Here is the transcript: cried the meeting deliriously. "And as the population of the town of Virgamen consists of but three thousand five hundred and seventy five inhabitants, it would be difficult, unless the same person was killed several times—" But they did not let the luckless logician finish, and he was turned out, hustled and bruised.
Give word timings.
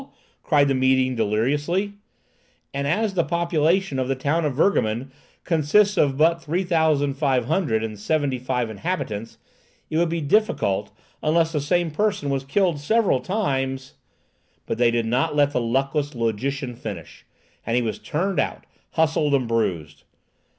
cried 0.41 0.67
the 0.67 0.73
meeting 0.73 1.13
deliriously. 1.15 1.93
"And 2.73 2.87
as 2.87 3.13
the 3.13 3.23
population 3.23 3.99
of 3.99 4.07
the 4.07 4.15
town 4.15 4.45
of 4.45 4.55
Virgamen 4.55 5.11
consists 5.43 5.95
of 5.95 6.17
but 6.17 6.41
three 6.41 6.63
thousand 6.63 7.13
five 7.19 7.45
hundred 7.45 7.83
and 7.83 7.99
seventy 7.99 8.39
five 8.39 8.71
inhabitants, 8.71 9.37
it 9.91 9.97
would 9.99 10.09
be 10.09 10.19
difficult, 10.19 10.89
unless 11.21 11.51
the 11.51 11.61
same 11.61 11.91
person 11.91 12.31
was 12.31 12.43
killed 12.43 12.79
several 12.79 13.19
times—" 13.19 13.93
But 14.65 14.79
they 14.79 14.89
did 14.89 15.05
not 15.05 15.35
let 15.35 15.51
the 15.53 15.61
luckless 15.61 16.15
logician 16.15 16.75
finish, 16.75 17.23
and 17.63 17.75
he 17.75 17.83
was 17.83 17.99
turned 17.99 18.39
out, 18.39 18.65
hustled 18.93 19.35
and 19.35 19.47
bruised. 19.47 20.01